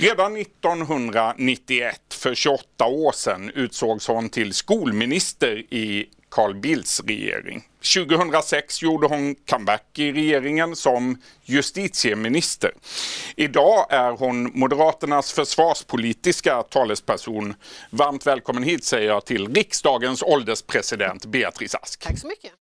Redan 0.00 0.36
1991, 0.36 2.00
för 2.14 2.34
28 2.34 2.86
år 2.86 3.12
sedan, 3.12 3.50
utsågs 3.54 4.08
hon 4.08 4.28
till 4.28 4.54
skolminister 4.54 5.56
i 5.74 6.06
Carl 6.28 6.54
Bildts 6.54 7.00
regering. 7.00 7.62
2006 7.94 8.82
gjorde 8.82 9.06
hon 9.06 9.34
comeback 9.34 9.98
i 9.98 10.12
regeringen 10.12 10.76
som 10.76 11.22
justitieminister. 11.44 12.72
Idag 13.36 13.86
är 13.90 14.10
hon 14.10 14.58
Moderaternas 14.58 15.32
försvarspolitiska 15.32 16.62
talesperson. 16.62 17.54
Varmt 17.90 18.26
välkommen 18.26 18.62
hit 18.62 18.84
säger 18.84 19.08
jag 19.08 19.24
till 19.24 19.54
riksdagens 19.54 20.22
ålderspresident 20.22 21.26
Beatrice 21.26 21.74
Ask. 21.74 22.00
Tack 22.02 22.18
så 22.18 22.26
mycket. 22.26 22.52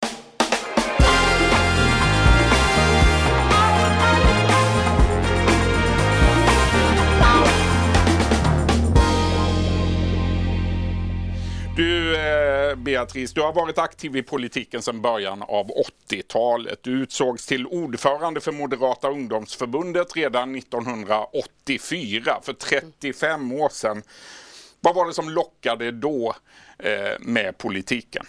Beatrice, 12.99 13.33
du 13.33 13.41
har 13.41 13.53
varit 13.53 13.77
aktiv 13.77 14.15
i 14.15 14.23
politiken 14.23 14.81
sedan 14.81 15.01
början 15.01 15.41
av 15.41 15.71
80-talet. 16.09 16.79
Du 16.83 16.91
utsågs 16.91 17.45
till 17.45 17.67
ordförande 17.67 18.41
för 18.41 18.51
Moderata 18.51 19.09
ungdomsförbundet 19.09 20.15
redan 20.15 20.55
1984, 20.55 22.39
för 22.43 22.53
35 22.53 23.51
år 23.51 23.69
sedan. 23.69 24.03
Vad 24.79 24.95
var 24.95 25.07
det 25.07 25.13
som 25.13 25.29
lockade 25.29 25.91
då 25.91 26.35
eh, 26.79 27.19
med 27.19 27.57
politiken? 27.57 28.25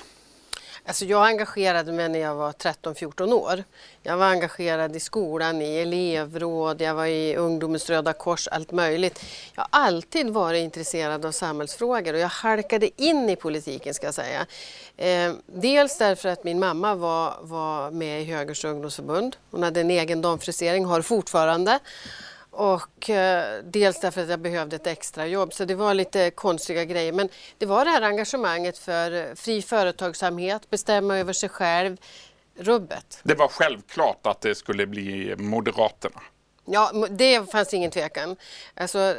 Alltså 0.84 1.04
jag 1.04 1.26
engagerade 1.26 1.92
mig 1.92 2.08
när 2.08 2.18
jag 2.18 2.34
var 2.34 2.52
13-14 2.52 3.32
år. 3.32 3.64
Jag 4.02 4.16
var 4.16 4.26
engagerad 4.26 4.96
i 4.96 5.00
skolan, 5.00 5.62
i 5.62 5.76
elevråd, 5.76 6.80
jag 6.80 6.94
var 6.94 7.06
i 7.06 7.36
Ungdomens 7.36 7.90
Röda 7.90 8.12
Kors, 8.12 8.48
allt 8.48 8.72
möjligt. 8.72 9.24
Jag 9.54 9.62
har 9.62 9.68
alltid 9.70 10.30
varit 10.30 10.64
intresserad 10.64 11.26
av 11.26 11.32
samhällsfrågor 11.32 12.14
och 12.14 12.20
jag 12.20 12.28
halkade 12.28 13.02
in 13.02 13.30
i 13.30 13.37
politiken 13.37 13.95
ska 13.95 14.06
jag 14.06 14.14
säga. 14.14 14.46
Eh, 14.96 15.32
dels 15.46 15.98
därför 15.98 16.28
att 16.28 16.45
min 16.45 16.60
mamma 16.60 16.94
var, 16.94 17.34
var 17.40 17.90
med 17.90 18.22
i 18.22 18.24
Högers 18.24 18.65
ungdomsförbund. 18.65 19.37
Hon 19.50 19.62
hade 19.62 19.80
en 19.80 19.90
egen 19.90 20.22
damfrisering, 20.22 20.84
har 20.84 21.02
fortfarande. 21.02 21.78
Och 22.51 23.10
eh, 23.10 23.62
dels 23.65 24.01
därför 24.01 24.23
att 24.23 24.29
jag 24.29 24.40
behövde 24.40 24.76
ett 24.76 24.87
extra 24.87 25.26
jobb 25.26 25.52
så 25.52 25.65
det 25.65 25.74
var 25.74 25.95
lite 25.95 26.30
konstiga 26.30 26.84
grejer. 26.84 27.12
Men 27.12 27.29
det 27.59 27.66
var 27.66 27.84
det 27.84 27.90
här 27.90 28.02
engagemanget 28.02 28.79
för 28.79 29.12
eh, 29.12 29.34
fri 29.34 29.62
företagsamhet, 29.62 30.71
bestämma 30.71 31.18
över 31.18 31.32
sig 31.32 31.48
själv, 31.48 31.96
rubbet. 32.56 33.21
Det 33.23 33.34
var 33.34 33.48
självklart 33.48 34.26
att 34.26 34.40
det 34.40 34.54
skulle 34.54 34.87
bli 34.87 35.34
Moderaterna. 35.38 36.21
Ja, 36.65 36.93
det 37.10 37.51
fanns 37.51 37.74
ingen 37.74 37.90
tvekan. 37.90 38.37
Alltså, 38.74 39.16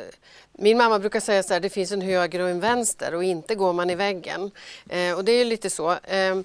min 0.51 0.77
mamma 0.77 0.99
brukar 0.99 1.19
säga 1.19 1.43
så 1.43 1.53
här, 1.53 1.59
det 1.59 1.69
finns 1.69 1.91
en 1.91 2.01
höger 2.01 2.39
och 2.39 2.49
en 2.49 2.59
vänster 2.59 3.15
och 3.15 3.23
inte 3.23 3.55
går 3.55 3.73
man 3.73 3.89
i 3.89 3.95
väggen. 3.95 4.51
Eh, 4.89 5.13
och 5.13 5.25
det 5.25 5.31
är 5.31 5.45
lite 5.45 5.69
så. 5.69 5.91
Eh, 5.91 6.35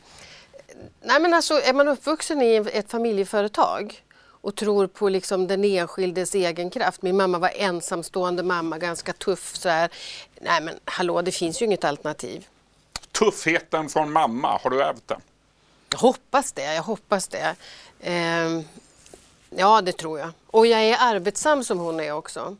nej 1.03 1.21
men 1.21 1.35
alltså, 1.35 1.55
är 1.55 1.73
man 1.73 1.89
uppvuxen 1.89 2.43
i 2.43 2.69
ett 2.73 2.91
familjeföretag 2.91 4.03
och 4.47 4.55
tror 4.55 4.87
på 4.87 5.09
liksom 5.09 5.47
den 5.47 5.65
enskildes 5.65 6.35
egen 6.35 6.71
kraft. 6.71 7.03
Min 7.03 7.17
mamma 7.17 7.39
var 7.39 7.53
ensamstående 7.55 8.43
mamma, 8.43 8.79
ganska 8.79 9.13
tuff 9.13 9.57
så 9.57 9.69
här. 9.69 9.91
Nej 10.41 10.61
men 10.61 10.75
hallå, 10.85 11.23
det 11.23 11.33
finns 11.33 11.63
ju 11.63 11.67
inget 11.67 11.85
alternativ. 11.85 12.47
Tuffheten 13.13 13.89
från 13.89 14.13
mamma, 14.13 14.61
har 14.63 14.71
du 14.71 14.83
ärvt 14.83 15.09
den? 15.09 15.21
Jag 15.91 15.99
hoppas 15.99 16.53
det, 16.53 16.75
jag 16.75 16.83
hoppas 16.83 17.29
det. 17.29 17.57
Eh, 18.01 18.61
ja, 19.51 19.81
det 19.81 19.93
tror 19.93 20.19
jag. 20.19 20.31
Och 20.47 20.67
jag 20.67 20.85
är 20.85 20.97
arbetsam 21.01 21.65
som 21.65 21.79
hon 21.79 22.01
är 22.01 22.13
också. 22.13 22.57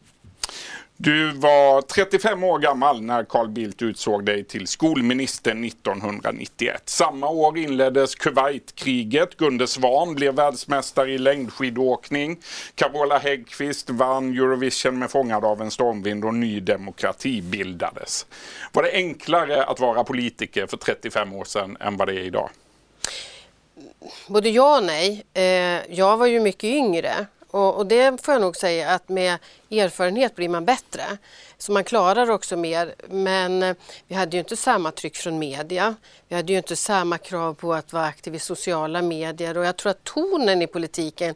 Du 0.99 1.33
var 1.33 1.83
35 1.83 2.45
år 2.45 2.59
gammal 2.59 3.03
när 3.03 3.25
Carl 3.25 3.49
Bildt 3.49 3.83
utsåg 3.83 4.25
dig 4.25 4.45
till 4.45 4.67
skolminister 4.67 5.65
1991. 5.65 6.83
Samma 6.85 7.29
år 7.29 7.59
inleddes 7.59 8.15
Kuwaitkriget. 8.15 9.37
Gunde 9.37 9.67
Svan 9.67 10.15
blev 10.15 10.35
världsmästare 10.35 11.13
i 11.13 11.19
längdskidåkning. 11.19 12.39
Carola 12.75 13.19
Häggkvist 13.19 13.91
vann 13.91 14.33
Eurovision 14.33 14.99
med 14.99 15.11
Fångad 15.11 15.45
av 15.45 15.63
en 15.63 15.71
stormvind 15.71 16.25
och 16.25 16.35
Ny 16.35 16.61
Demokrati 16.61 17.43
bildades. 17.43 18.27
Var 18.73 18.83
det 18.83 18.93
enklare 18.93 19.65
att 19.65 19.81
vara 19.81 20.05
politiker 20.05 20.67
för 20.67 20.77
35 20.77 21.33
år 21.33 21.45
sedan 21.45 21.77
än 21.81 21.97
vad 21.97 22.09
det 22.09 22.15
är 22.15 22.25
idag? 22.25 22.51
Både 24.29 24.49
ja 24.49 24.79
och 24.79 24.85
nej. 24.85 25.25
Eh, 25.35 25.97
jag 25.97 26.17
var 26.17 26.27
ju 26.27 26.41
mycket 26.41 26.65
yngre 26.65 27.27
och, 27.57 27.77
och, 27.77 27.87
det 27.87 28.25
får 28.25 28.35
jag 28.35 28.41
nog 28.41 28.57
säga 28.57 28.91
att 28.91 29.09
med 29.09 29.39
erfarenhet 29.71 30.35
blir 30.35 30.49
man 30.49 30.65
bättre. 30.65 31.03
Så 31.59 31.73
man 31.73 31.85
klarar 31.85 32.31
också 32.31 32.57
mer. 32.57 32.95
Men 33.09 33.63
eh, 33.63 33.77
vi 34.09 34.15
hade 34.15 34.37
ju 34.37 34.39
inte 34.39 34.57
samma 34.57 34.91
tryck 34.91 35.17
från 35.17 35.39
media. 35.39 35.95
Vi 36.29 36.37
hade 36.37 36.53
ju 36.53 36.59
inte 36.59 36.77
samma 36.77 37.19
krav 37.19 37.55
på 37.55 37.75
att 37.75 37.93
vara 37.93 38.05
aktiv 38.05 38.35
i 38.35 38.39
sociala 38.39 39.03
medier 39.03 39.59
och 39.59 39.65
jag 39.65 39.77
tror 39.77 39.91
att 39.91 40.05
tonen 40.05 40.63
i 40.63 40.67
politiken 40.67 41.35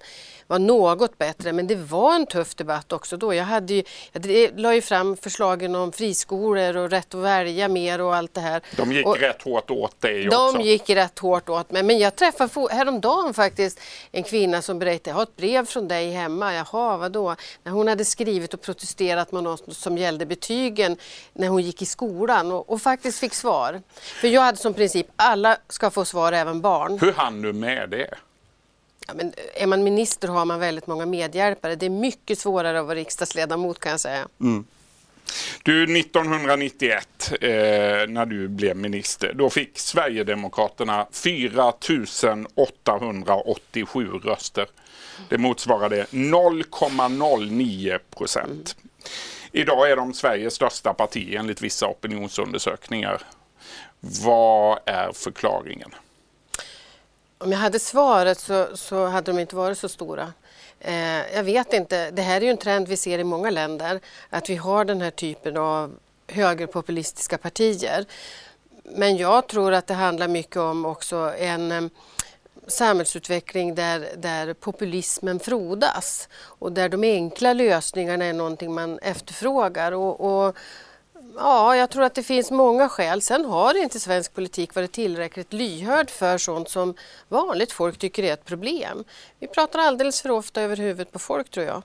var 0.50 0.58
något 0.58 1.18
bättre 1.18 1.52
men 1.52 1.66
det 1.66 1.74
var 1.74 2.14
en 2.14 2.26
tuff 2.26 2.54
debatt 2.54 2.92
också 2.92 3.16
då. 3.16 3.34
Jag, 3.34 3.44
hade 3.44 3.74
ju, 3.74 3.82
jag 4.12 4.50
la 4.60 4.74
ju 4.74 4.80
fram 4.80 5.16
förslagen 5.16 5.74
om 5.74 5.92
friskolor 5.92 6.76
och 6.76 6.90
rätt 6.90 7.14
att 7.14 7.20
välja 7.20 7.68
mer 7.68 8.00
och 8.00 8.16
allt 8.16 8.34
det 8.34 8.40
här. 8.40 8.62
De 8.76 8.92
gick 8.92 9.06
och 9.06 9.18
rätt 9.18 9.42
hårt 9.42 9.70
åt 9.70 10.00
dig 10.00 10.24
de 10.24 10.28
också. 10.28 10.58
De 10.58 10.64
gick 10.64 10.90
rätt 10.90 11.18
hårt 11.18 11.48
åt 11.48 11.70
mig. 11.70 11.82
Men 11.82 11.98
jag 11.98 12.16
träffade 12.16 12.74
häromdagen 12.74 13.34
faktiskt 13.34 13.80
en 14.12 14.22
kvinna 14.22 14.62
som 14.62 14.78
berättade, 14.78 15.10
jag 15.10 15.14
har 15.14 15.22
ett 15.22 15.36
brev 15.36 15.66
från 15.66 15.88
dig 15.88 16.10
hemma. 16.10 16.54
Jaha, 16.54 16.96
vadå? 16.96 17.36
När 17.62 17.72
hon 17.72 17.88
hade 17.88 18.04
skrivit 18.04 18.54
och 18.54 18.62
protesterat 18.62 19.32
med 19.32 19.42
något 19.42 19.76
som 19.76 19.98
gällde 19.98 20.26
betygen 20.26 20.96
när 21.32 21.48
hon 21.48 21.62
gick 21.62 21.82
i 21.82 21.86
skolan 21.86 22.52
och, 22.52 22.70
och 22.70 22.82
faktiskt 22.82 23.18
fick 23.18 23.34
svar. 23.34 23.82
För 24.20 24.28
jag 24.28 24.42
hade 24.42 24.58
som 24.58 24.74
princip, 24.74 25.06
alla 25.16 25.56
ska 25.68 25.90
få 25.90 26.04
svar, 26.04 26.32
även 26.32 26.60
barn. 26.60 26.98
Hur 27.00 27.12
hann 27.12 27.42
du 27.42 27.52
med 27.52 27.90
det? 27.90 28.14
Ja, 29.10 29.14
men 29.16 29.26
eh, 29.26 29.62
är 29.62 29.66
man 29.66 29.84
minister 29.84 30.28
har 30.28 30.44
man 30.44 30.60
väldigt 30.60 30.86
många 30.86 31.06
medhjälpare. 31.06 31.76
Det 31.76 31.86
är 31.86 31.90
mycket 31.90 32.38
svårare 32.38 32.80
att 32.80 32.86
vara 32.86 32.94
riksdagsledamot 32.94 33.78
kan 33.78 33.90
jag 33.90 34.00
säga. 34.00 34.28
Mm. 34.40 34.64
Du, 35.62 35.82
1991 36.00 37.32
eh, 37.40 37.48
när 38.08 38.26
du 38.26 38.48
blev 38.48 38.76
minister, 38.76 39.32
då 39.32 39.50
fick 39.50 39.78
Sverigedemokraterna 39.78 41.06
4 41.12 41.72
887 42.54 44.08
röster. 44.24 44.66
Det 45.28 45.38
motsvarade 45.38 46.06
0,09 46.10 47.98
procent. 48.16 48.76
Mm. 48.78 48.90
Idag 49.52 49.90
är 49.90 49.96
de 49.96 50.14
Sveriges 50.14 50.54
största 50.54 50.94
parti 50.94 51.34
enligt 51.34 51.62
vissa 51.62 51.86
opinionsundersökningar. 51.86 53.22
Vad 54.00 54.78
är 54.86 55.12
förklaringen? 55.12 55.90
Om 57.42 57.52
jag 57.52 57.58
hade 57.58 57.78
svaret 57.78 58.38
så, 58.38 58.76
så 58.76 59.06
hade 59.06 59.32
de 59.32 59.38
inte 59.38 59.56
varit 59.56 59.78
så 59.78 59.88
stora. 59.88 60.32
Eh, 60.80 61.34
jag 61.34 61.42
vet 61.42 61.72
inte. 61.72 62.10
Det 62.10 62.22
här 62.22 62.36
är 62.36 62.40
ju 62.40 62.50
en 62.50 62.56
trend 62.56 62.88
vi 62.88 62.96
ser 62.96 63.18
i 63.18 63.24
många 63.24 63.50
länder. 63.50 64.00
Att 64.30 64.50
vi 64.50 64.56
har 64.56 64.84
den 64.84 65.00
här 65.00 65.10
typen 65.10 65.56
av 65.56 65.98
högerpopulistiska 66.28 67.38
partier. 67.38 68.04
Men 68.84 69.16
jag 69.16 69.46
tror 69.46 69.72
att 69.72 69.86
det 69.86 69.94
handlar 69.94 70.28
mycket 70.28 70.56
om 70.56 70.86
också 70.86 71.16
en 71.38 71.72
eh, 71.72 71.82
samhällsutveckling 72.66 73.74
där, 73.74 74.08
där 74.16 74.54
populismen 74.54 75.40
frodas 75.40 76.28
och 76.34 76.72
där 76.72 76.88
de 76.88 77.04
enkla 77.04 77.52
lösningarna 77.52 78.24
är 78.24 78.32
någonting 78.32 78.74
man 78.74 78.98
efterfrågar. 78.98 79.92
Och, 79.92 80.20
och 80.20 80.56
Ja, 81.42 81.76
jag 81.76 81.90
tror 81.90 82.04
att 82.04 82.14
det 82.14 82.22
finns 82.22 82.50
många 82.50 82.88
skäl. 82.88 83.22
Sen 83.22 83.44
har 83.44 83.82
inte 83.82 84.00
svensk 84.00 84.34
politik 84.34 84.74
varit 84.74 84.92
tillräckligt 84.92 85.52
lyhörd 85.52 86.10
för 86.10 86.38
sånt 86.38 86.68
som 86.68 86.94
vanligt 87.28 87.72
folk 87.72 87.98
tycker 87.98 88.22
är 88.22 88.32
ett 88.32 88.44
problem. 88.44 89.04
Vi 89.38 89.46
pratar 89.46 89.78
alldeles 89.78 90.22
för 90.22 90.30
ofta 90.30 90.62
över 90.62 90.76
huvudet 90.76 91.12
på 91.12 91.18
folk 91.18 91.50
tror 91.50 91.66
jag. 91.66 91.82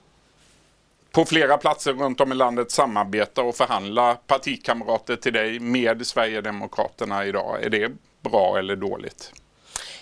På 1.12 1.24
flera 1.24 1.58
platser 1.58 1.92
runt 1.92 2.20
om 2.20 2.32
i 2.32 2.34
landet 2.34 2.70
samarbetar 2.70 3.42
och 3.42 3.56
förhandlar 3.56 4.14
partikamrater 4.14 5.16
till 5.16 5.32
dig 5.32 5.60
med 5.60 6.06
Sverigedemokraterna 6.06 7.26
idag. 7.26 7.64
Är 7.64 7.70
det 7.70 7.92
bra 8.20 8.58
eller 8.58 8.76
dåligt? 8.76 9.32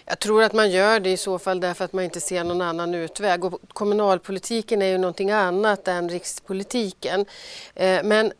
Jag 0.04 0.18
tror 0.18 0.42
att 0.42 0.52
man 0.52 0.70
gör 0.70 1.00
det 1.00 1.10
i 1.10 1.16
så 1.16 1.38
fall 1.38 1.60
därför 1.60 1.84
att 1.84 1.92
man 1.92 2.04
inte 2.04 2.20
ser 2.20 2.44
någon 2.44 2.62
annan 2.62 2.94
utväg. 2.94 3.44
Och 3.44 3.60
kommunalpolitiken 3.68 4.82
är 4.82 4.86
ju 4.86 4.98
någonting 4.98 5.30
annat 5.30 5.88
än 5.88 6.08
rikspolitiken. 6.08 7.26
Eh, 7.74 8.02
men 8.04 8.32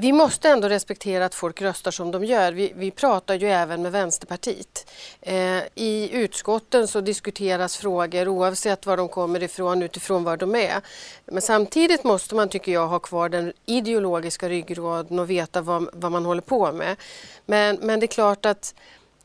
vi 0.00 0.12
måste 0.12 0.48
ändå 0.48 0.68
respektera 0.68 1.24
att 1.24 1.34
folk 1.34 1.62
röstar 1.62 1.90
som 1.90 2.10
de 2.10 2.24
gör. 2.24 2.52
Vi, 2.52 2.72
vi 2.76 2.90
pratar 2.90 3.34
ju 3.34 3.48
även 3.48 3.82
med 3.82 3.92
Vänsterpartiet. 3.92 4.90
Eh, 5.20 5.62
I 5.74 6.10
utskotten 6.12 6.88
så 6.88 7.00
diskuteras 7.00 7.76
frågor 7.76 8.28
oavsett 8.28 8.86
var 8.86 8.96
de 8.96 9.08
kommer 9.08 9.42
ifrån 9.42 9.82
utifrån 9.82 10.24
var 10.24 10.36
de 10.36 10.54
är. 10.54 10.80
Men 11.24 11.42
samtidigt 11.42 12.04
måste 12.04 12.34
man, 12.34 12.48
tycker 12.48 12.72
jag, 12.72 12.88
ha 12.88 12.98
kvar 12.98 13.28
den 13.28 13.52
ideologiska 13.66 14.48
ryggraden 14.48 15.18
och 15.18 15.30
veta 15.30 15.60
vad, 15.60 15.88
vad 15.92 16.12
man 16.12 16.24
håller 16.24 16.42
på 16.42 16.72
med. 16.72 16.96
Men, 17.46 17.78
men 17.82 18.00
det 18.00 18.06
är 18.06 18.08
klart 18.08 18.46
att 18.46 18.74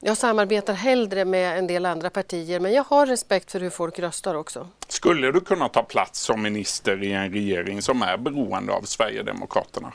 Jag 0.05 0.17
samarbetar 0.17 0.73
hellre 0.73 1.25
med 1.25 1.57
en 1.57 1.67
del 1.67 1.85
andra 1.85 2.09
partier 2.09 2.59
men 2.59 2.73
jag 2.73 2.83
har 2.83 3.05
respekt 3.05 3.51
för 3.51 3.59
hur 3.59 3.69
folk 3.69 3.99
röstar 3.99 4.35
också. 4.35 4.67
Skulle 4.87 5.31
du 5.31 5.39
kunna 5.39 5.69
ta 5.69 5.83
plats 5.83 6.19
som 6.19 6.41
minister 6.41 7.03
i 7.03 7.11
en 7.11 7.31
regering 7.31 7.81
som 7.81 8.01
är 8.01 8.17
beroende 8.17 8.73
av 8.73 8.81
Sverigedemokraterna? 8.81 9.93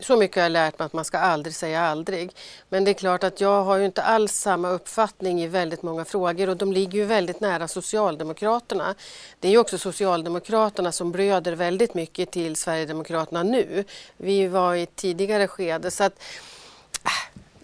Så 0.00 0.16
mycket 0.16 0.36
har 0.36 0.42
jag 0.42 0.52
lärt 0.52 0.78
mig 0.78 0.86
att 0.86 0.92
man 0.92 1.04
ska 1.04 1.18
aldrig 1.18 1.54
säga 1.54 1.80
aldrig. 1.80 2.30
Men 2.68 2.84
det 2.84 2.90
är 2.90 2.94
klart 2.94 3.24
att 3.24 3.40
jag 3.40 3.64
har 3.64 3.76
ju 3.76 3.84
inte 3.84 4.02
alls 4.02 4.32
samma 4.32 4.70
uppfattning 4.70 5.42
i 5.42 5.46
väldigt 5.46 5.82
många 5.82 6.04
frågor 6.04 6.48
och 6.48 6.56
de 6.56 6.72
ligger 6.72 6.98
ju 6.98 7.04
väldigt 7.04 7.40
nära 7.40 7.68
Socialdemokraterna. 7.68 8.94
Det 9.40 9.48
är 9.48 9.52
ju 9.52 9.58
också 9.58 9.78
Socialdemokraterna 9.78 10.92
som 10.92 11.12
blöder 11.12 11.52
väldigt 11.52 11.94
mycket 11.94 12.30
till 12.30 12.56
Sverigedemokraterna 12.56 13.42
nu. 13.42 13.84
Vi 14.16 14.46
var 14.46 14.74
i 14.74 14.82
ett 14.82 14.96
tidigare 14.96 15.48
skede 15.48 15.90
så 15.90 16.04
att 16.04 16.22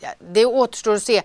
äh, 0.01 0.09
det 0.19 0.47
återstår 0.47 0.95
att 0.95 1.03
se. 1.03 1.23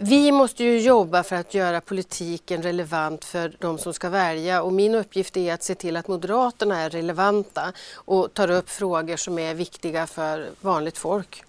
Vi 0.00 0.32
måste 0.32 0.64
ju 0.64 0.80
jobba 0.80 1.22
för 1.22 1.36
att 1.36 1.54
göra 1.54 1.80
politiken 1.80 2.62
relevant 2.62 3.24
för 3.24 3.56
de 3.58 3.78
som 3.78 3.94
ska 3.94 4.08
välja 4.08 4.62
och 4.62 4.72
min 4.72 4.94
uppgift 4.94 5.36
är 5.36 5.54
att 5.54 5.62
se 5.62 5.74
till 5.74 5.96
att 5.96 6.08
Moderaterna 6.08 6.80
är 6.80 6.90
relevanta 6.90 7.72
och 7.94 8.34
tar 8.34 8.50
upp 8.50 8.70
frågor 8.70 9.16
som 9.16 9.38
är 9.38 9.54
viktiga 9.54 10.06
för 10.06 10.48
vanligt 10.60 10.98
folk. 10.98 11.42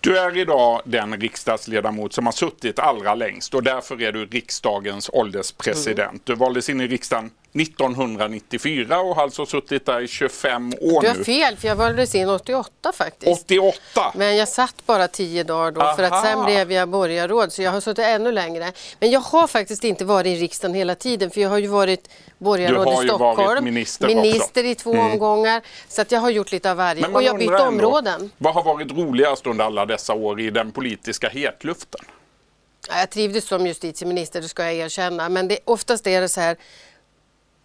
Du 0.00 0.18
är 0.18 0.36
idag 0.36 0.82
den 0.84 1.20
riksdagsledamot 1.20 2.12
som 2.12 2.26
har 2.26 2.32
suttit 2.32 2.78
allra 2.78 3.14
längst 3.14 3.54
och 3.54 3.62
därför 3.62 4.02
är 4.02 4.12
du 4.12 4.26
riksdagens 4.26 5.10
ålderspresident. 5.12 6.10
Mm. 6.10 6.20
Du 6.24 6.34
valdes 6.34 6.68
in 6.68 6.80
i 6.80 6.86
riksdagen 6.86 7.30
1994 7.52 9.00
och 9.00 9.16
har 9.16 9.22
alltså 9.22 9.46
suttit 9.46 9.86
där 9.86 10.00
i 10.00 10.08
25 10.08 10.72
år 10.80 11.02
nu. 11.02 11.08
Du 11.08 11.08
har 11.08 11.24
fel, 11.24 11.56
för 11.56 11.68
jag 11.68 11.76
valdes 11.76 12.14
in 12.14 12.28
88 12.28 12.92
faktiskt. 12.92 13.44
88? 13.44 14.12
Men 14.14 14.36
jag 14.36 14.48
satt 14.48 14.86
bara 14.86 15.08
10 15.08 15.44
dagar 15.44 15.70
då, 15.70 15.80
Aha. 15.80 15.96
för 15.96 16.02
att 16.02 16.24
sen 16.24 16.44
blev 16.44 16.72
jag 16.72 16.88
borgarråd, 16.88 17.52
så 17.52 17.62
jag 17.62 17.70
har 17.70 17.80
suttit 17.80 18.04
ännu 18.04 18.32
längre. 18.32 18.72
Men 19.00 19.10
jag 19.10 19.20
har 19.20 19.46
faktiskt 19.46 19.84
inte 19.84 20.04
varit 20.04 20.26
i 20.26 20.36
riksdagen 20.36 20.74
hela 20.74 20.94
tiden, 20.94 21.30
för 21.30 21.40
jag 21.40 21.48
har 21.48 21.58
ju 21.58 21.66
varit 21.66 22.08
borgarråd 22.38 23.04
i 23.04 23.08
Stockholm, 23.08 23.64
minister, 23.64 24.06
minister 24.06 24.64
i 24.64 24.74
två 24.74 24.92
mm. 24.92 25.12
omgångar, 25.12 25.62
så 25.88 26.02
att 26.02 26.12
jag 26.12 26.20
har 26.20 26.30
gjort 26.30 26.52
lite 26.52 26.70
av 26.70 26.76
varje. 26.76 27.06
Och 27.06 27.22
jag 27.22 27.32
har 27.32 27.38
bytt 27.38 27.50
områden. 27.50 28.30
Vad 28.38 28.54
har 28.54 28.62
varit 28.62 28.92
roligast 28.92 29.46
under 29.46 29.64
alla 29.64 29.86
dessa 29.86 30.14
år 30.14 30.40
i 30.40 30.50
den 30.50 30.72
politiska 30.72 31.28
hetluften? 31.28 32.00
Jag 32.88 33.10
trivdes 33.10 33.44
som 33.44 33.66
justitieminister, 33.66 34.40
det 34.40 34.48
ska 34.48 34.64
jag 34.64 34.74
erkänna, 34.74 35.28
men 35.28 35.48
det, 35.48 35.58
oftast 35.64 36.06
är 36.06 36.20
det 36.20 36.28
så 36.28 36.40
här 36.40 36.56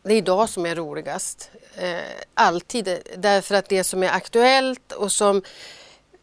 det 0.06 0.14
är 0.14 0.18
idag 0.18 0.50
som 0.50 0.66
är 0.66 0.76
roligast. 0.76 1.50
Eh, 1.76 2.00
alltid. 2.34 3.00
Därför 3.18 3.56
att 3.56 3.70
det 3.70 3.84
som 3.84 4.04
är 4.04 4.10
aktuellt 4.10 4.92
och 4.92 5.12
som 5.12 5.42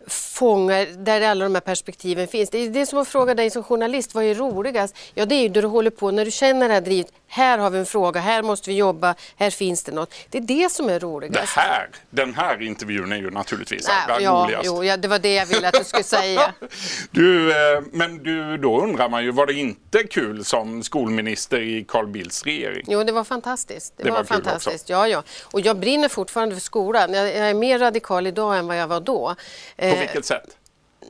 fångar, 0.07 0.87
där 1.05 1.21
alla 1.21 1.45
de 1.45 1.55
här 1.55 1.61
perspektiven 1.61 2.29
finns. 2.29 2.51
Det 2.51 2.59
är 2.59 2.71
det 2.71 2.87
som 2.87 2.99
att 2.99 3.09
fråga 3.09 3.35
dig 3.35 3.51
som 3.51 3.63
journalist, 3.63 4.15
vad 4.15 4.25
är 4.25 4.35
roligast? 4.35 4.97
Ja, 5.15 5.27
det 5.27 5.35
är 5.35 5.43
ju 5.43 5.49
det 5.49 5.61
du 5.61 5.67
håller 5.67 5.91
på, 5.91 6.11
när 6.11 6.25
du 6.25 6.31
känner 6.31 6.69
det 6.69 6.75
här 6.75 6.81
drivet, 6.81 7.13
här 7.33 7.59
har 7.59 7.71
vi 7.71 7.79
en 7.79 7.87
fråga, 7.87 8.21
här 8.21 8.43
måste 8.43 8.71
vi 8.71 8.77
jobba, 8.77 9.15
här 9.37 9.51
finns 9.51 9.83
det 9.83 9.93
något. 9.93 10.15
Det 10.31 10.39
är 10.39 10.43
det 10.43 10.73
som 10.73 10.89
är 10.89 11.01
roligast. 11.01 11.55
Det 11.55 11.61
här, 11.61 11.89
den 12.11 12.35
här 12.35 12.63
intervjun 12.63 13.13
är 13.13 13.17
ju 13.17 13.31
naturligtvis 13.31 13.89
allra 13.89 14.21
ja, 14.21 14.31
roligast. 14.31 14.67
Jo, 14.67 14.85
ja, 14.85 14.97
det 14.97 15.09
var 15.09 15.19
det 15.19 15.35
jag 15.35 15.47
ville 15.47 15.69
att 15.69 15.75
du 15.75 15.85
skulle 15.85 16.03
säga. 16.03 16.55
du, 17.11 17.51
eh, 17.51 17.83
men 17.93 18.23
du, 18.23 18.57
då 18.57 18.81
undrar 18.81 19.09
man 19.09 19.25
ju, 19.25 19.31
var 19.31 19.47
det 19.47 19.53
inte 19.53 20.05
kul 20.05 20.45
som 20.45 20.83
skolminister 20.83 21.61
i 21.61 21.85
Carl 21.89 22.07
Bildts 22.07 22.43
regering? 22.45 22.85
Jo, 22.89 23.05
det 23.05 23.13
var 23.13 23.25
fantastiskt. 23.25 23.95
Det, 23.97 24.05
det 24.05 24.11
var, 24.11 24.19
var 24.19 24.25
fantastiskt. 24.25 24.89
Ja, 24.89 25.09
ja. 25.09 25.23
Och 25.45 25.61
jag 25.61 25.77
brinner 25.77 26.09
fortfarande 26.09 26.55
för 26.55 26.63
skolan. 26.63 27.15
Jag, 27.15 27.27
jag, 27.29 27.37
är 27.51 27.55
mer 27.55 27.79
radikal 27.79 28.27
idag 28.27 28.59
än 28.59 28.67
vad 28.67 28.77
jag 28.77 28.87
var 28.87 29.01
då. 29.01 29.35
På 29.77 29.85
eh, 29.85 29.99
vilket 29.99 30.25
sätt? 30.25 30.57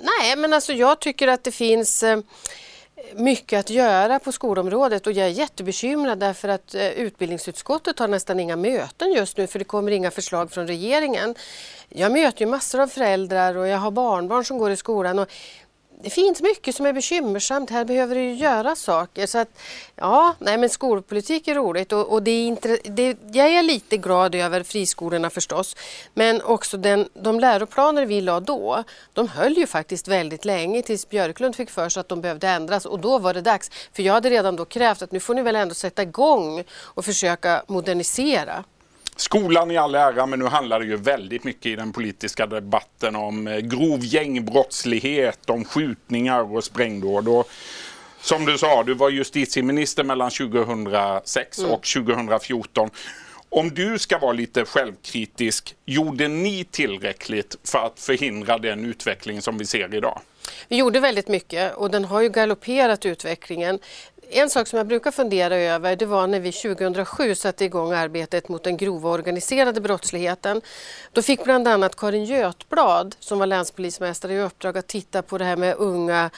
Nej, 0.00 0.36
men 0.36 0.52
alltså 0.52 0.72
jag 0.72 1.00
tycker 1.00 1.28
att 1.28 1.44
det 1.44 1.52
finns 1.52 2.02
eh, 2.02 2.18
mycket 3.14 3.60
att 3.60 3.70
göra 3.70 4.18
på 4.18 4.32
skolområdet 4.32 5.06
och 5.06 5.12
jag 5.12 5.26
är 5.26 5.30
jättebekymrad 5.30 6.18
därför 6.18 6.48
att 6.48 6.74
eh, 6.74 6.88
utbildningsutskottet 6.88 7.98
har 7.98 8.08
nästan 8.08 8.40
inga 8.40 8.56
möten 8.56 9.12
just 9.12 9.36
nu 9.36 9.46
för 9.46 9.58
det 9.58 9.64
kommer 9.64 9.92
inga 9.92 10.10
förslag 10.10 10.50
från 10.50 10.66
regeringen. 10.66 11.34
Jag 11.88 12.12
möter 12.12 12.40
ju 12.40 12.50
massor 12.50 12.80
av 12.80 12.86
föräldrar 12.86 13.56
och 13.56 13.68
jag 13.68 13.78
har 13.78 13.90
barnbarn 13.90 14.44
som 14.44 14.58
går 14.58 14.70
i 14.70 14.76
skolan 14.76 15.18
och 15.18 15.28
det 16.02 16.10
finns 16.10 16.42
mycket 16.42 16.74
som 16.74 16.86
är 16.86 16.92
bekymmersamt. 16.92 17.70
Här 17.70 17.84
behöver 17.84 18.14
det 18.14 18.20
ju 18.20 18.34
göras 18.34 18.80
saker. 18.80 19.26
Så 19.26 19.38
att, 19.38 19.48
ja, 19.96 20.34
nej, 20.38 20.58
men 20.58 20.68
skolpolitik 20.68 21.48
är 21.48 21.54
roligt 21.54 21.92
och, 21.92 22.12
och 22.12 22.22
det 22.22 22.30
är 22.30 22.46
inte, 22.46 22.78
det, 22.84 23.16
jag 23.32 23.48
är 23.48 23.62
lite 23.62 23.96
glad 23.96 24.34
över 24.34 24.62
friskolorna 24.62 25.30
förstås. 25.30 25.76
Men 26.14 26.42
också 26.42 26.76
den, 26.76 27.08
de 27.14 27.40
läroplaner 27.40 28.06
vi 28.06 28.20
la 28.20 28.40
då, 28.40 28.84
de 29.12 29.28
höll 29.28 29.52
ju 29.52 29.66
faktiskt 29.66 30.08
väldigt 30.08 30.44
länge 30.44 30.82
tills 30.82 31.08
Björklund 31.08 31.56
fick 31.56 31.70
för 31.70 31.88
sig 31.88 32.00
att 32.00 32.08
de 32.08 32.20
behövde 32.20 32.48
ändras 32.48 32.86
och 32.86 33.00
då 33.00 33.18
var 33.18 33.34
det 33.34 33.40
dags. 33.40 33.70
För 33.92 34.02
jag 34.02 34.12
hade 34.12 34.30
redan 34.30 34.56
då 34.56 34.64
krävt 34.64 35.02
att 35.02 35.12
nu 35.12 35.20
får 35.20 35.34
ni 35.34 35.42
väl 35.42 35.56
ändå 35.56 35.74
sätta 35.74 36.02
igång 36.02 36.64
och 36.70 37.04
försöka 37.04 37.62
modernisera. 37.66 38.64
Skolan 39.16 39.70
i 39.70 39.76
all 39.76 39.94
ära, 39.94 40.26
men 40.26 40.38
nu 40.38 40.44
handlar 40.44 40.80
det 40.80 40.86
ju 40.86 40.96
väldigt 40.96 41.44
mycket 41.44 41.66
i 41.66 41.76
den 41.76 41.92
politiska 41.92 42.46
debatten 42.46 43.16
om 43.16 43.46
eh, 43.46 43.58
grov 43.58 43.98
gängbrottslighet, 44.02 45.50
om 45.50 45.64
skjutningar 45.64 46.54
och 46.56 46.64
sprängdåd. 46.64 47.28
Och 47.28 47.48
som 48.20 48.44
du 48.44 48.58
sa, 48.58 48.82
du 48.82 48.94
var 48.94 49.10
justitieminister 49.10 50.04
mellan 50.04 50.30
2006 50.30 51.58
mm. 51.58 51.70
och 51.70 51.82
2014. 51.82 52.90
Om 53.48 53.70
du 53.70 53.98
ska 53.98 54.18
vara 54.18 54.32
lite 54.32 54.64
självkritisk, 54.64 55.74
gjorde 55.84 56.28
ni 56.28 56.64
tillräckligt 56.64 57.56
för 57.64 57.78
att 57.78 58.00
förhindra 58.00 58.58
den 58.58 58.84
utveckling 58.84 59.42
som 59.42 59.58
vi 59.58 59.66
ser 59.66 59.94
idag? 59.94 60.20
Vi 60.68 60.76
gjorde 60.76 61.00
väldigt 61.00 61.28
mycket 61.28 61.74
och 61.74 61.90
den 61.90 62.04
har 62.04 62.20
ju 62.20 62.28
galopperat 62.28 63.06
utvecklingen. 63.06 63.78
En 64.34 64.50
sak 64.50 64.68
som 64.68 64.76
jag 64.76 64.86
brukar 64.86 65.10
fundera 65.10 65.56
över 65.56 65.96
det 65.96 66.06
var 66.06 66.26
när 66.26 66.40
vi 66.40 66.52
2007 66.52 67.34
satte 67.34 67.64
igång 67.64 67.92
arbetet 67.92 68.48
mot 68.48 68.64
den 68.64 68.76
grova 68.76 69.10
organiserade 69.10 69.80
brottsligheten. 69.80 70.60
Då 71.12 71.22
fick 71.22 71.44
bland 71.44 71.68
annat 71.68 71.96
Karin 71.96 72.24
Götblad 72.24 73.16
som 73.18 73.38
var 73.38 73.46
länspolismästare 73.46 74.32
i 74.32 74.40
uppdrag 74.40 74.78
att 74.78 74.86
titta 74.86 75.22
på 75.22 75.38
det 75.38 75.44
här 75.44 75.56
med 75.56 75.76
unga 75.78 76.30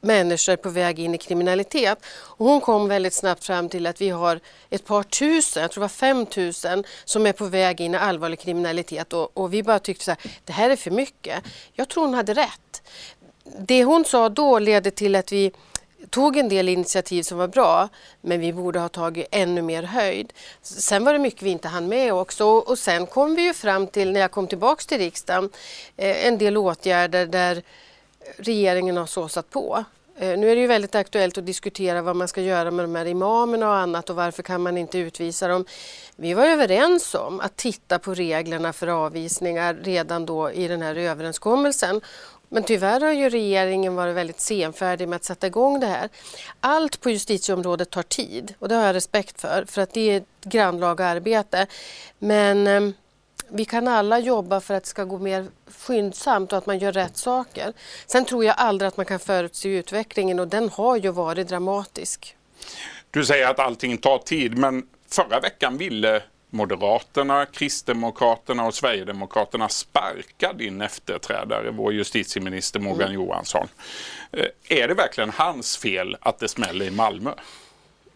människor 0.00 0.56
på 0.56 0.68
väg 0.68 0.98
in 0.98 1.14
i 1.14 1.18
kriminalitet. 1.18 1.98
Och 2.08 2.46
hon 2.46 2.60
kom 2.60 2.88
väldigt 2.88 3.14
snabbt 3.14 3.44
fram 3.44 3.68
till 3.68 3.86
att 3.86 4.00
vi 4.00 4.08
har 4.08 4.40
ett 4.70 4.84
par 4.84 5.02
tusen, 5.02 5.62
jag 5.62 5.70
tror 5.70 5.80
det 5.80 5.84
var 5.84 5.88
fem 5.88 6.26
tusen, 6.26 6.84
som 7.04 7.26
är 7.26 7.32
på 7.32 7.44
väg 7.44 7.80
in 7.80 7.94
i 7.94 7.96
allvarlig 7.96 8.40
kriminalitet 8.40 9.12
och, 9.12 9.36
och 9.36 9.54
vi 9.54 9.62
bara 9.62 9.78
tyckte 9.78 10.12
att 10.12 10.26
det 10.44 10.52
här 10.52 10.70
är 10.70 10.76
för 10.76 10.90
mycket. 10.90 11.44
Jag 11.72 11.88
tror 11.88 12.04
hon 12.04 12.14
hade 12.14 12.34
rätt. 12.34 12.82
Det 13.58 13.84
hon 13.84 14.04
sa 14.04 14.28
då 14.28 14.58
ledde 14.58 14.90
till 14.90 15.16
att 15.16 15.32
vi 15.32 15.52
tog 16.10 16.36
en 16.36 16.48
del 16.48 16.68
initiativ 16.68 17.22
som 17.22 17.38
var 17.38 17.48
bra 17.48 17.88
men 18.20 18.40
vi 18.40 18.52
borde 18.52 18.78
ha 18.78 18.88
tagit 18.88 19.26
ännu 19.30 19.62
mer 19.62 19.82
höjd. 19.82 20.32
Sen 20.62 21.04
var 21.04 21.12
det 21.12 21.18
mycket 21.18 21.42
vi 21.42 21.50
inte 21.50 21.68
hann 21.68 21.88
med 21.88 22.14
också 22.14 22.44
och 22.46 22.78
sen 22.78 23.06
kom 23.06 23.34
vi 23.34 23.42
ju 23.42 23.54
fram 23.54 23.86
till, 23.86 24.12
när 24.12 24.20
jag 24.20 24.30
kom 24.30 24.46
tillbaks 24.46 24.86
till 24.86 24.98
riksdagen, 24.98 25.50
eh, 25.96 26.26
en 26.26 26.38
del 26.38 26.56
åtgärder 26.56 27.26
där 27.26 27.62
regeringen 28.36 28.96
har 28.96 29.06
såsat 29.06 29.50
på. 29.50 29.84
Eh, 30.18 30.38
nu 30.38 30.50
är 30.50 30.54
det 30.54 30.60
ju 30.60 30.66
väldigt 30.66 30.94
aktuellt 30.94 31.38
att 31.38 31.46
diskutera 31.46 32.02
vad 32.02 32.16
man 32.16 32.28
ska 32.28 32.40
göra 32.40 32.70
med 32.70 32.84
de 32.84 32.94
här 32.94 33.06
imamerna 33.06 33.68
och 33.68 33.76
annat 33.76 34.10
och 34.10 34.16
varför 34.16 34.42
kan 34.42 34.62
man 34.62 34.78
inte 34.78 34.98
utvisa 34.98 35.48
dem. 35.48 35.64
Vi 36.16 36.34
var 36.34 36.44
överens 36.46 37.14
om 37.14 37.40
att 37.40 37.56
titta 37.56 37.98
på 37.98 38.14
reglerna 38.14 38.72
för 38.72 38.86
avvisningar 38.86 39.74
redan 39.74 40.26
då 40.26 40.50
i 40.50 40.68
den 40.68 40.82
här 40.82 40.96
överenskommelsen 40.96 42.00
men 42.56 42.64
tyvärr 42.64 43.00
har 43.00 43.12
ju 43.12 43.28
regeringen 43.28 43.94
varit 43.94 44.16
väldigt 44.16 44.40
senfärdig 44.40 45.08
med 45.08 45.16
att 45.16 45.24
sätta 45.24 45.46
igång 45.46 45.80
det 45.80 45.86
här. 45.86 46.08
Allt 46.60 47.00
på 47.00 47.10
justitieområdet 47.10 47.90
tar 47.90 48.02
tid 48.02 48.54
och 48.58 48.68
det 48.68 48.74
har 48.74 48.82
jag 48.82 48.94
respekt 48.94 49.40
för, 49.40 49.64
för 49.68 49.82
att 49.82 49.92
det 49.92 50.10
är 50.10 50.16
ett 50.16 50.24
grannlaga 50.44 51.06
arbete. 51.06 51.66
Men 52.18 52.66
eh, 52.66 52.90
vi 53.48 53.64
kan 53.64 53.88
alla 53.88 54.18
jobba 54.18 54.60
för 54.60 54.74
att 54.74 54.82
det 54.82 54.88
ska 54.88 55.04
gå 55.04 55.18
mer 55.18 55.46
skyndsamt 55.70 56.52
och 56.52 56.58
att 56.58 56.66
man 56.66 56.78
gör 56.78 56.92
rätt 56.92 57.16
saker. 57.16 57.72
Sen 58.06 58.24
tror 58.24 58.44
jag 58.44 58.54
aldrig 58.58 58.88
att 58.88 58.96
man 58.96 59.06
kan 59.06 59.18
förutse 59.18 59.68
utvecklingen 59.68 60.38
och 60.38 60.48
den 60.48 60.68
har 60.68 60.96
ju 60.96 61.10
varit 61.10 61.48
dramatisk. 61.48 62.36
Du 63.10 63.24
säger 63.24 63.50
att 63.50 63.58
allting 63.58 63.98
tar 63.98 64.18
tid 64.18 64.58
men 64.58 64.86
förra 65.10 65.40
veckan 65.40 65.78
ville 65.78 66.22
Moderaterna, 66.56 67.46
Kristdemokraterna 67.46 68.66
och 68.66 68.74
Sverigedemokraterna 68.74 69.68
sparka 69.68 70.52
din 70.52 70.82
efterträdare, 70.82 71.70
vår 71.70 71.92
justitieminister 71.92 72.80
Morgan 72.80 73.10
mm. 73.10 73.14
Johansson. 73.14 73.68
Eh, 74.32 74.78
är 74.78 74.88
det 74.88 74.94
verkligen 74.94 75.30
hans 75.30 75.76
fel 75.76 76.16
att 76.20 76.38
det 76.38 76.48
smäller 76.48 76.84
i 76.84 76.90
Malmö? 76.90 77.30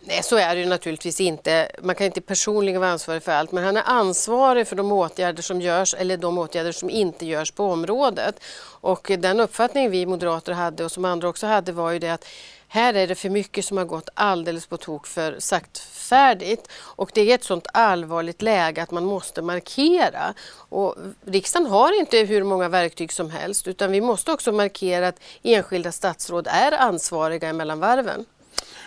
Nej, 0.02 0.22
så 0.22 0.36
är 0.36 0.54
det 0.54 0.60
ju 0.60 0.66
naturligtvis 0.66 1.20
inte. 1.20 1.70
Man 1.82 1.94
kan 1.94 2.06
inte 2.06 2.20
personligen 2.20 2.80
vara 2.80 2.90
ansvarig 2.90 3.22
för 3.22 3.32
allt, 3.32 3.52
men 3.52 3.64
han 3.64 3.76
är 3.76 3.82
ansvarig 3.86 4.68
för 4.68 4.76
de 4.76 4.92
åtgärder 4.92 5.42
som 5.42 5.60
görs 5.60 5.94
eller 5.94 6.16
de 6.16 6.38
åtgärder 6.38 6.72
som 6.72 6.90
inte 6.90 7.26
görs 7.26 7.50
på 7.50 7.64
området. 7.64 8.40
Och 8.80 9.10
den 9.18 9.40
uppfattning 9.40 9.90
vi 9.90 10.06
moderater 10.06 10.52
hade 10.52 10.84
och 10.84 10.92
som 10.92 11.04
andra 11.04 11.28
också 11.28 11.46
hade 11.46 11.72
var 11.72 11.90
ju 11.90 11.98
det 11.98 12.10
att 12.10 12.26
här 12.72 12.94
är 12.94 13.06
det 13.06 13.14
för 13.14 13.30
mycket 13.30 13.64
som 13.64 13.76
har 13.76 13.84
gått 13.84 14.08
alldeles 14.14 14.66
på 14.66 14.76
tok 14.76 15.06
för 15.06 15.36
saktfärdigt 15.38 16.68
och 16.76 17.10
det 17.14 17.20
är 17.20 17.34
ett 17.34 17.44
sånt 17.44 17.66
allvarligt 17.72 18.42
läge 18.42 18.82
att 18.82 18.90
man 18.90 19.04
måste 19.04 19.42
markera. 19.42 20.34
Och 20.52 20.96
riksdagen 21.24 21.70
har 21.70 22.00
inte 22.00 22.18
hur 22.18 22.42
många 22.44 22.68
verktyg 22.68 23.12
som 23.12 23.30
helst 23.30 23.68
utan 23.68 23.92
vi 23.92 24.00
måste 24.00 24.32
också 24.32 24.52
markera 24.52 25.08
att 25.08 25.20
enskilda 25.42 25.92
statsråd 25.92 26.46
är 26.50 26.72
ansvariga 26.72 27.52
mellan 27.52 27.80
varven. 27.80 28.24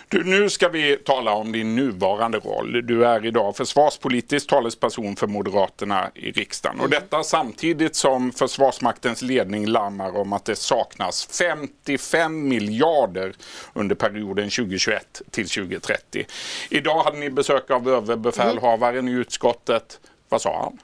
Du, 0.08 0.24
nu 0.24 0.50
ska 0.50 0.68
vi 0.68 0.96
tala 0.96 1.32
om 1.34 1.52
din 1.52 1.76
nuvarande 1.76 2.38
roll. 2.38 2.86
Du 2.86 3.06
är 3.06 3.26
idag 3.26 3.56
försvarspolitisk 3.56 4.48
talesperson 4.48 5.16
för 5.16 5.26
Moderaterna 5.26 6.10
i 6.14 6.32
riksdagen. 6.32 6.80
Och 6.80 6.90
detta 6.90 7.22
samtidigt 7.22 7.96
som 7.96 8.32
Försvarsmaktens 8.32 9.22
ledning 9.22 9.66
larmar 9.66 10.16
om 10.16 10.32
att 10.32 10.44
det 10.44 10.56
saknas 10.56 11.28
55 11.38 12.48
miljarder 12.48 13.34
under 13.72 13.94
perioden 13.94 14.50
2021 14.50 15.22
till 15.30 15.48
2030. 15.48 16.26
Idag 16.70 17.02
hade 17.02 17.18
ni 17.18 17.30
besök 17.30 17.70
av 17.70 17.88
överbefälhavaren 17.88 19.08
i 19.08 19.12
utskottet. 19.12 20.00
Vad 20.28 20.42
sa 20.42 20.62
han? 20.62 20.78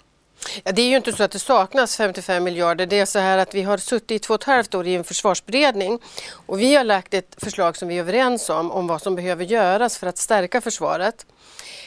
Ja, 0.64 0.72
det 0.72 0.82
är 0.82 0.86
ju 0.86 0.96
inte 0.96 1.12
så 1.12 1.22
att 1.22 1.30
det 1.30 1.38
saknas 1.38 1.96
55 1.96 2.44
miljarder. 2.44 2.86
Det 2.86 2.98
är 2.98 3.06
så 3.06 3.18
här 3.18 3.38
att 3.38 3.54
vi 3.54 3.62
har 3.62 3.78
suttit 3.78 4.10
i 4.10 4.18
två 4.18 4.34
och 4.34 4.40
ett 4.40 4.46
halvt 4.46 4.74
år 4.74 4.86
i 4.86 4.94
en 4.94 5.04
försvarsberedning 5.04 5.98
och 6.46 6.60
vi 6.60 6.74
har 6.74 6.84
lagt 6.84 7.14
ett 7.14 7.36
förslag 7.38 7.76
som 7.76 7.88
vi 7.88 7.96
är 7.96 8.00
överens 8.00 8.50
om, 8.50 8.70
om 8.70 8.86
vad 8.86 9.02
som 9.02 9.14
behöver 9.14 9.44
göras 9.44 9.98
för 9.98 10.06
att 10.06 10.18
stärka 10.18 10.60
försvaret. 10.60 11.26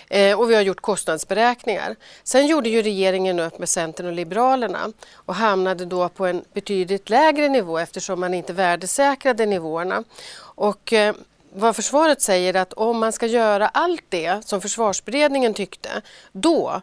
Eh, 0.09 0.39
och 0.39 0.51
vi 0.51 0.55
har 0.55 0.61
gjort 0.61 0.81
kostnadsberäkningar. 0.81 1.95
Sen 2.23 2.47
gjorde 2.47 2.69
ju 2.69 2.81
regeringen 2.81 3.39
upp 3.39 3.59
med 3.59 3.69
Centern 3.69 4.07
och 4.07 4.13
Liberalerna 4.13 4.91
och 5.13 5.35
hamnade 5.35 5.85
då 5.85 6.09
på 6.09 6.25
en 6.25 6.43
betydligt 6.53 7.09
lägre 7.09 7.49
nivå 7.49 7.77
eftersom 7.77 8.19
man 8.19 8.33
inte 8.33 8.53
värdesäkrade 8.53 9.45
nivåerna. 9.45 10.03
Och, 10.39 10.93
eh, 10.93 11.15
vad 11.55 11.75
försvaret 11.75 12.21
säger 12.21 12.53
är 12.53 12.61
att 12.61 12.73
om 12.73 12.99
man 12.99 13.11
ska 13.11 13.25
göra 13.25 13.67
allt 13.67 14.03
det 14.09 14.45
som 14.45 14.61
försvarsberedningen 14.61 15.53
tyckte, 15.53 16.01
då 16.31 16.81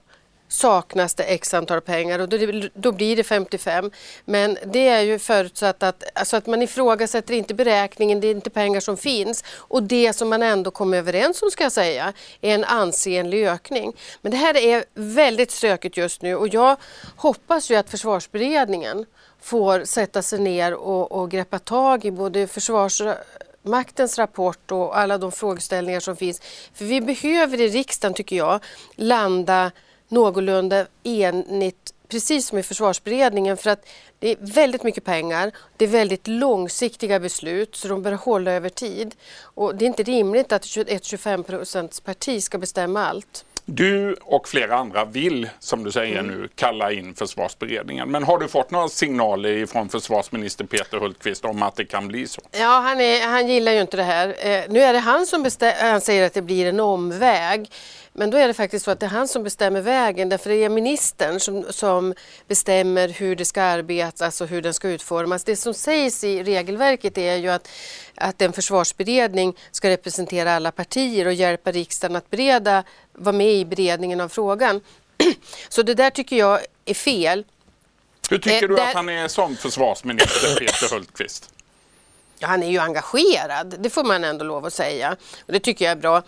saknas 0.50 1.14
det 1.14 1.22
x 1.22 1.54
antal 1.54 1.80
pengar 1.80 2.18
och 2.18 2.28
då, 2.28 2.68
då, 2.74 2.92
blir 2.92 3.16
det 3.16 3.24
55. 3.24 3.90
Men 4.24 4.58
det 4.66 4.88
är 4.88 5.00
ju 5.00 5.18
förutsatt 5.18 5.82
att, 5.82 6.04
alltså 6.14 6.36
att 6.36 6.46
man 6.46 6.62
ifrågasätter 6.62 7.34
inte 7.34 7.54
beräkningen, 7.54 8.20
det 8.20 8.26
är 8.26 8.30
inte 8.30 8.50
pengar 8.50 8.80
som 8.80 8.96
finns. 8.96 9.44
Och 9.56 9.82
det 9.82 10.12
som 10.12 10.28
man 10.28 10.42
ändå 10.42 10.70
kom 10.70 10.94
överens 10.94 11.42
om 11.42 11.50
ska 11.50 11.62
jag 11.62 11.72
säga 11.72 12.12
är 12.40 12.54
en 12.54 12.64
ansenlig 12.64 13.46
ökning. 13.46 13.92
Men 14.22 14.32
det 14.32 14.38
här 14.38 14.56
är 14.56 14.84
väldigt 14.94 15.50
stökigt 15.50 15.96
just 15.96 16.22
nu 16.22 16.36
och 16.36 16.48
jag 16.48 16.76
hoppas 17.16 17.70
ju 17.70 17.76
att 17.76 17.90
försvarsberedningen 17.90 19.06
får 19.40 19.84
sätta 19.84 20.22
sig 20.22 20.38
ner 20.38 20.74
och, 20.74 21.12
och 21.12 21.30
greppa 21.30 21.58
tag 21.58 22.04
i 22.04 22.10
både 22.10 22.46
försvarsmaktens 22.46 24.18
rapport 24.18 24.72
och 24.72 24.98
alla 24.98 25.18
de 25.18 25.32
frågeställningar 25.32 26.00
som 26.00 26.16
finns. 26.16 26.40
För 26.74 26.84
vi 26.84 27.00
behöver 27.00 27.60
i 27.60 27.68
riksdagen, 27.68 28.14
tycker 28.14 28.36
jag, 28.36 28.60
landa 28.96 29.70
någorlunda 30.10 30.86
enigt 31.02 31.94
precis 32.10 32.46
som 32.46 32.58
i 32.58 32.62
försvarsberedningen 32.62 33.56
för 33.56 33.70
att 33.70 33.88
det 34.18 34.30
är 34.30 34.36
väldigt 34.40 34.82
mycket 34.82 35.04
pengar, 35.04 35.52
det 35.76 35.84
är 35.84 35.88
väldigt 35.88 36.28
långsiktiga 36.28 37.20
beslut 37.20 37.76
så 37.76 37.88
de 37.88 38.02
bör 38.02 38.12
hålla 38.12 38.50
över 38.50 38.68
tid. 38.68 39.14
Och 39.42 39.74
det 39.74 39.84
är 39.84 39.86
inte 39.86 40.02
rimligt 40.02 40.52
att 40.52 40.76
ett 40.76 41.04
25 41.04 41.44
parti 42.04 42.42
ska 42.42 42.58
bestämma 42.58 43.06
allt. 43.06 43.44
Du 43.64 44.14
och 44.14 44.48
flera 44.48 44.76
andra 44.76 45.04
vill, 45.04 45.48
som 45.58 45.84
du 45.84 45.92
säger 45.92 46.18
mm. 46.18 46.30
nu, 46.30 46.48
kalla 46.54 46.92
in 46.92 47.14
försvarsberedningen. 47.14 48.10
Men 48.10 48.22
har 48.24 48.38
du 48.38 48.48
fått 48.48 48.70
några 48.70 48.88
signaler 48.88 49.66
från 49.66 49.88
försvarsminister 49.88 50.64
Peter 50.64 50.98
Hultqvist 50.98 51.44
om 51.44 51.62
att 51.62 51.76
det 51.76 51.84
kan 51.84 52.08
bli 52.08 52.26
så? 52.26 52.40
Ja, 52.52 52.80
han, 52.80 53.00
är, 53.00 53.26
han 53.26 53.48
gillar 53.48 53.72
ju 53.72 53.80
inte 53.80 53.96
det 53.96 54.02
här. 54.02 54.28
Eh, 54.28 54.64
nu 54.68 54.80
är 54.80 54.92
det 54.92 54.98
han 54.98 55.26
som 55.26 55.46
han 55.80 56.00
säger 56.00 56.26
att 56.26 56.34
det 56.34 56.42
blir 56.42 56.66
en 56.66 56.80
omväg. 56.80 57.70
Men 58.12 58.30
då 58.30 58.36
är 58.38 58.48
det 58.48 58.54
faktiskt 58.54 58.84
så 58.84 58.90
att 58.90 59.00
det 59.00 59.06
är 59.06 59.10
han 59.10 59.28
som 59.28 59.42
bestämmer 59.42 59.80
vägen 59.80 60.28
därför 60.28 60.50
det 60.50 60.56
är 60.56 60.68
ministern 60.68 61.40
som, 61.40 61.64
som 61.70 62.14
bestämmer 62.48 63.08
hur 63.08 63.36
det 63.36 63.44
ska 63.44 63.62
arbetas 63.62 64.40
och 64.40 64.48
hur 64.48 64.62
den 64.62 64.74
ska 64.74 64.88
utformas. 64.88 65.44
Det 65.44 65.56
som 65.56 65.74
sägs 65.74 66.24
i 66.24 66.42
regelverket 66.42 67.18
är 67.18 67.36
ju 67.36 67.48
att, 67.48 67.68
att 68.14 68.42
en 68.42 68.52
försvarsberedning 68.52 69.56
ska 69.70 69.88
representera 69.88 70.52
alla 70.52 70.72
partier 70.72 71.26
och 71.26 71.32
hjälpa 71.32 71.72
riksdagen 71.72 72.16
att 72.16 72.30
bereda, 72.30 72.84
vara 73.12 73.36
med 73.36 73.54
i 73.54 73.64
beredningen 73.64 74.20
av 74.20 74.28
frågan. 74.28 74.80
Så 75.68 75.82
det 75.82 75.94
där 75.94 76.10
tycker 76.10 76.36
jag 76.36 76.60
är 76.84 76.94
fel. 76.94 77.44
Hur 78.30 78.38
tycker 78.38 78.62
eh, 78.62 78.68
du 78.68 78.76
där... 78.76 78.88
att 78.88 78.94
han 78.94 79.08
är 79.08 79.28
som 79.28 79.56
försvarsminister, 79.56 80.58
Peter 80.58 80.94
Hultqvist? 80.94 81.50
Ja, 82.42 82.48
han 82.48 82.62
är 82.62 82.70
ju 82.70 82.78
engagerad, 82.78 83.74
det 83.78 83.90
får 83.90 84.04
man 84.04 84.24
ändå 84.24 84.44
lov 84.44 84.66
att 84.66 84.72
säga. 84.72 85.16
Och 85.46 85.52
det 85.52 85.60
tycker 85.60 85.84
jag 85.84 85.92
är 85.92 85.96
bra. 85.96 86.22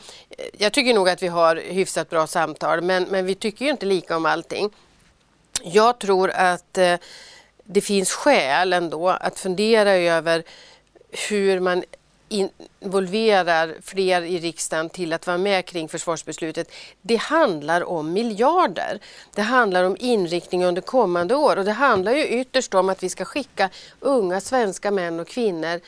Jag 0.58 0.72
tycker 0.72 0.94
nog 0.94 1.08
att 1.08 1.22
vi 1.22 1.28
har 1.28 1.56
hyfsat 1.56 2.10
bra 2.10 2.26
samtal 2.26 2.80
men, 2.80 3.02
men 3.02 3.26
vi 3.26 3.34
tycker 3.34 3.64
ju 3.64 3.70
inte 3.70 3.86
lika 3.86 4.16
om 4.16 4.26
allting. 4.26 4.70
Jag 5.62 5.98
tror 5.98 6.30
att 6.30 6.78
eh, 6.78 6.96
det 7.64 7.80
finns 7.80 8.12
skäl 8.12 8.72
ändå 8.72 9.08
att 9.08 9.38
fundera 9.38 9.90
över 9.90 10.42
hur 11.28 11.60
man 11.60 11.84
involverar 12.32 13.76
fler 13.82 14.22
i 14.22 14.38
riksdagen 14.38 14.90
till 14.90 15.12
att 15.12 15.26
vara 15.26 15.38
med 15.38 15.66
kring 15.66 15.88
försvarsbeslutet. 15.88 16.72
Det 17.02 17.16
handlar 17.16 17.84
om 17.84 18.12
miljarder. 18.12 18.98
Det 19.34 19.42
handlar 19.42 19.84
om 19.84 19.96
inriktning 20.00 20.64
under 20.64 20.82
kommande 20.82 21.34
år 21.34 21.56
och 21.56 21.64
det 21.64 21.72
handlar 21.72 22.12
ju 22.12 22.26
ytterst 22.28 22.74
om 22.74 22.88
att 22.88 23.02
vi 23.02 23.08
ska 23.08 23.24
skicka 23.24 23.70
unga 24.00 24.40
svenska 24.40 24.90
män 24.90 25.20
och 25.20 25.28
kvinnor 25.28 25.80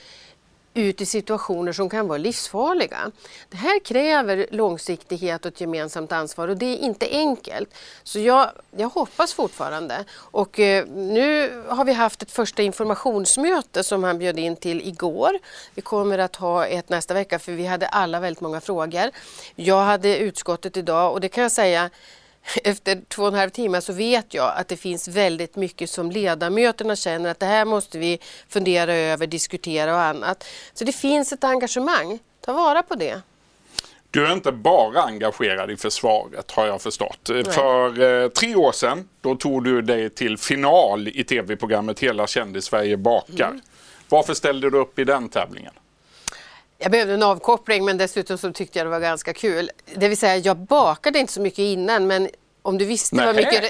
ut 0.75 1.01
i 1.01 1.07
situationer 1.07 1.73
som 1.73 1.89
kan 1.89 2.09
vara 2.09 2.19
livsfarliga. 2.19 3.11
Det 3.49 3.57
här 3.57 3.79
kräver 3.85 4.47
långsiktighet 4.51 5.47
och 5.47 5.53
ett 5.53 5.61
gemensamt 5.61 6.13
ansvar 6.13 6.49
och 6.49 6.57
det 6.57 6.67
är 6.67 6.77
inte 6.77 7.09
enkelt. 7.11 7.75
Så 8.03 8.19
jag, 8.19 8.51
jag 8.77 8.89
hoppas 8.89 9.35
fortfarande. 9.35 10.05
Och 10.15 10.61
eh, 10.61 10.87
nu 10.87 11.63
har 11.69 11.85
vi 11.85 11.93
haft 11.93 12.23
ett 12.23 12.31
första 12.31 12.63
informationsmöte 12.63 13.85
som 13.85 14.05
han 14.05 14.19
bjöd 14.19 14.39
in 14.39 14.57
till 14.57 14.89
igår. 14.89 15.39
Vi 15.75 15.83
kommer 15.83 16.19
att 16.19 16.37
ha 16.37 16.67
ett 16.67 16.89
nästa 16.89 17.15
vecka 17.15 17.39
för 17.39 17.53
vi 17.53 17.67
hade 17.67 17.87
alla 17.87 18.21
väldigt 18.21 18.41
många 18.41 18.61
frågor. 18.61 19.11
Jag 19.55 19.83
hade 19.83 20.19
utskottet 20.19 20.77
idag 20.77 21.13
och 21.13 21.21
det 21.21 21.29
kan 21.29 21.43
jag 21.43 21.53
säga 21.53 21.91
efter 22.65 23.01
två 23.09 23.23
och 23.23 23.29
en 23.29 23.35
halv 23.35 23.51
timme 23.51 23.81
så 23.81 23.93
vet 23.93 24.35
jag 24.35 24.53
att 24.57 24.69
det 24.69 24.77
finns 24.77 25.09
väldigt 25.09 25.57
mycket 25.57 25.91
som 25.91 26.11
ledamöterna 26.11 26.97
känner 26.97 27.31
att 27.31 27.41
det 27.41 27.47
här 27.47 27.65
måste 27.65 27.99
vi 27.99 28.19
fundera 28.49 28.95
över, 28.95 29.27
diskutera 29.27 29.95
och 29.95 30.03
annat. 30.03 30.45
Så 30.75 30.85
det 30.85 30.93
finns 30.93 31.33
ett 31.33 31.45
engagemang. 31.45 32.19
Ta 32.41 32.53
vara 32.53 32.83
på 32.83 32.95
det. 32.95 33.23
Du 34.11 34.27
är 34.27 34.33
inte 34.33 34.53
bara 34.53 35.03
engagerad 35.03 35.71
i 35.71 35.77
försvaret 35.77 36.51
har 36.51 36.67
jag 36.67 36.83
förstått. 36.83 37.29
Nej. 37.29 37.45
För 37.45 38.23
eh, 38.23 38.29
tre 38.29 38.55
år 38.55 38.73
sedan 38.73 39.09
då 39.21 39.35
tog 39.35 39.65
du 39.65 39.83
dig 39.83 40.11
till 40.11 40.39
final 40.39 41.09
i 41.09 41.25
tv-programmet 41.25 42.01
Hela 42.01 42.27
kändis-Sverige 42.27 42.97
bakar. 42.97 43.49
Mm. 43.49 43.61
Varför 44.09 44.35
ställde 44.35 44.71
du 44.71 44.79
upp 44.79 44.99
i 44.99 45.05
den 45.05 45.29
tävlingen? 45.29 45.73
Jag 46.79 46.91
behövde 46.91 47.15
en 47.15 47.23
avkoppling 47.23 47.85
men 47.85 47.99
dessutom 47.99 48.39
så 48.39 48.53
tyckte 48.53 48.79
jag 48.79 48.87
det 48.87 48.91
var 48.91 49.01
ganska 49.01 49.33
kul. 49.33 49.71
Det 49.95 50.09
vill 50.09 50.19
säga 50.19 50.37
jag 50.37 50.57
bakade 50.57 51.19
inte 51.19 51.33
så 51.33 51.41
mycket 51.41 51.59
innan 51.59 52.07
men 52.07 52.29
om 52.65 52.79
du 52.79 52.85
visste 52.85 53.17
vad 53.17 53.37
mycket... 53.37 53.65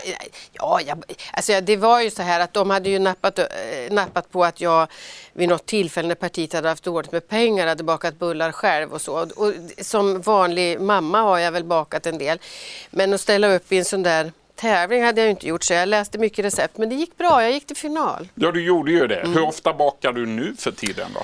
Ja, 0.53 0.81
jag, 0.87 1.03
alltså 1.33 1.61
det 1.61 1.77
var 1.77 2.01
ju 2.01 2.11
så 2.11 2.23
här 2.23 2.41
att 2.41 2.53
de 2.53 2.71
hade 2.71 2.91
ju 2.91 2.99
nappat, 2.99 3.39
äh, 3.39 3.47
nappat 3.91 4.31
på 4.31 4.45
att 4.45 4.61
jag 4.61 4.87
vid 5.33 5.49
något 5.49 5.67
tillfälle 5.67 6.09
när 6.09 6.15
partiet 6.15 6.53
hade 6.53 6.69
haft 6.69 6.85
dåligt 6.85 7.13
med 7.13 7.29
pengar 7.29 7.67
hade 7.67 7.85
bakat 7.85 8.19
bullar 8.19 8.53
själv 8.53 8.93
och 8.93 9.01
så. 9.01 9.29
Och 9.37 9.53
som 9.79 10.21
vanlig 10.21 10.81
mamma 10.81 11.21
har 11.21 11.39
jag 11.39 11.53
väl 11.53 11.65
bakat 11.65 12.07
en 12.07 12.19
del. 12.19 12.39
Men 12.91 13.15
att 13.15 13.21
ställa 13.21 13.55
upp 13.55 13.73
i 13.73 13.79
en 13.79 13.85
sån 13.85 14.03
där 14.03 14.33
tävling 14.55 15.03
hade 15.03 15.21
jag 15.21 15.31
inte 15.31 15.47
gjort 15.47 15.65
så 15.65 15.75
jag 15.75 15.89
läste 15.89 16.19
mycket 16.19 16.45
recept 16.45 16.79
men 16.79 16.89
det 16.89 16.95
gick 16.95 17.19
bra, 17.19 17.43
jag 17.43 17.53
gick 17.53 17.67
till 17.67 17.77
final. 17.77 18.29
Ja 18.35 18.51
du 18.51 18.65
gjorde 18.65 18.93
ju 18.93 19.07
det. 19.07 19.21
Mm. 19.21 19.33
Hur 19.33 19.43
ofta 19.43 19.73
bakar 19.73 20.13
du 20.13 20.27
nu 20.27 20.55
för 20.59 20.73
tiden 20.73 21.11
då? 21.15 21.23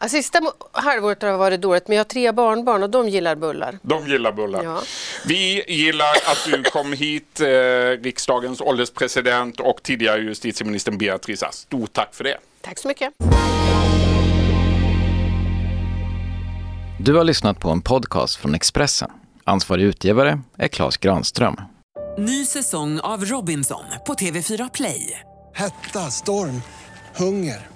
Ja, 0.00 0.08
sista 0.08 0.40
halvåret 0.72 1.22
har 1.22 1.36
varit 1.36 1.60
dåligt, 1.62 1.88
men 1.88 1.96
jag 1.96 2.04
har 2.04 2.08
tre 2.08 2.32
barnbarn 2.32 2.82
och 2.82 2.90
de 2.90 3.08
gillar 3.08 3.36
bullar. 3.36 3.78
De 3.82 4.06
gillar 4.06 4.32
bullar. 4.32 4.64
Ja. 4.64 4.82
Vi 5.26 5.64
gillar 5.68 6.10
att 6.26 6.44
du 6.46 6.62
kom 6.62 6.92
hit, 6.92 7.40
eh, 7.40 7.46
riksdagens 8.02 8.60
ålderspresident 8.60 9.60
och 9.60 9.82
tidigare 9.82 10.20
justitieministern 10.20 10.98
Beatrice 10.98 11.42
Ask. 11.42 11.58
Stort 11.58 11.92
tack 11.92 12.14
för 12.14 12.24
det. 12.24 12.38
Tack 12.60 12.78
så 12.78 12.88
mycket. 12.88 13.12
Du 17.00 17.14
har 17.14 17.24
lyssnat 17.24 17.60
på 17.60 17.70
en 17.70 17.82
podcast 17.82 18.36
från 18.36 18.54
Expressen. 18.54 19.10
Ansvarig 19.44 19.84
utgivare 19.84 20.40
är 20.58 20.68
Klas 20.68 20.96
Granström. 20.96 21.60
Ny 22.18 22.44
säsong 22.44 23.00
av 23.00 23.24
Robinson 23.24 23.84
på 24.06 24.14
TV4 24.14 24.70
Play. 24.74 25.20
Hetta, 25.54 26.10
storm, 26.10 26.62
hunger. 27.16 27.75